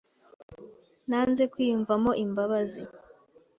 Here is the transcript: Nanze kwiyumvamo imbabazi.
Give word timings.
Nanze 1.09 1.43
kwiyumvamo 1.51 2.11
imbabazi. 2.23 2.81